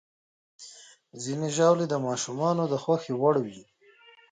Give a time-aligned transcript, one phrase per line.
[1.23, 3.63] ځینې ژاولې د ماشومانو د خوښې وړ وي.